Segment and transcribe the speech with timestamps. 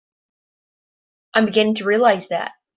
[1.35, 2.53] I'm beginning to realize that.